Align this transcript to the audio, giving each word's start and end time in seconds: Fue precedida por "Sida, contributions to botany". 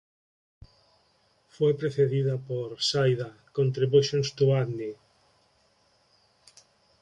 Fue 1.49 1.77
precedida 1.77 2.35
por 2.39 2.81
"Sida, 2.81 3.37
contributions 3.53 4.33
to 4.33 4.47
botany". 4.47 4.95